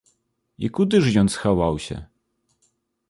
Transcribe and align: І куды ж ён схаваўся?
І 0.65 0.69
куды 0.79 1.01
ж 1.07 1.13
ён 1.23 1.27
схаваўся? 1.35 2.01